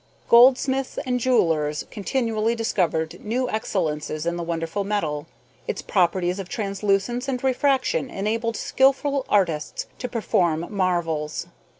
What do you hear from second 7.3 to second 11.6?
refraction enabled skilful artists to perform marvels.